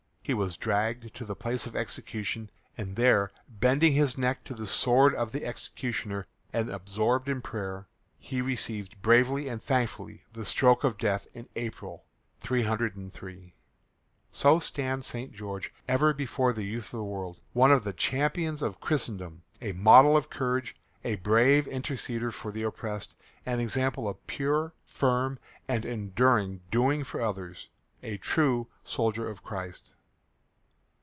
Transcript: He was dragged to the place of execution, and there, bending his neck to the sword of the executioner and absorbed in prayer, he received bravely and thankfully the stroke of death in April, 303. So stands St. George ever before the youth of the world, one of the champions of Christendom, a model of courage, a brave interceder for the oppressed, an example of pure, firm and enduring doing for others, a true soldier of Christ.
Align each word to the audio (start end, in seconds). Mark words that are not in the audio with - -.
He 0.23 0.35
was 0.35 0.55
dragged 0.55 1.13
to 1.15 1.25
the 1.25 1.35
place 1.35 1.65
of 1.67 1.75
execution, 1.75 2.51
and 2.77 2.95
there, 2.95 3.33
bending 3.49 3.93
his 3.93 4.17
neck 4.17 4.45
to 4.45 4.53
the 4.53 4.67
sword 4.67 5.13
of 5.13 5.33
the 5.33 5.43
executioner 5.43 6.25
and 6.53 6.69
absorbed 6.69 7.27
in 7.27 7.41
prayer, 7.41 7.87
he 8.17 8.39
received 8.39 9.01
bravely 9.01 9.49
and 9.49 9.61
thankfully 9.61 10.23
the 10.31 10.45
stroke 10.45 10.85
of 10.85 10.97
death 10.97 11.27
in 11.33 11.49
April, 11.57 12.05
303. 12.39 13.55
So 14.31 14.59
stands 14.59 15.05
St. 15.07 15.33
George 15.33 15.73
ever 15.85 16.13
before 16.13 16.53
the 16.53 16.63
youth 16.63 16.93
of 16.93 16.99
the 16.99 17.03
world, 17.03 17.41
one 17.51 17.71
of 17.71 17.83
the 17.83 17.91
champions 17.91 18.61
of 18.61 18.79
Christendom, 18.79 19.41
a 19.59 19.73
model 19.73 20.15
of 20.15 20.29
courage, 20.29 20.77
a 21.03 21.17
brave 21.17 21.65
interceder 21.65 22.31
for 22.31 22.53
the 22.53 22.63
oppressed, 22.63 23.15
an 23.45 23.59
example 23.59 24.07
of 24.07 24.25
pure, 24.27 24.71
firm 24.85 25.39
and 25.67 25.83
enduring 25.83 26.61
doing 26.71 27.03
for 27.03 27.19
others, 27.19 27.67
a 28.01 28.15
true 28.15 28.67
soldier 28.85 29.27
of 29.29 29.43
Christ. 29.43 29.93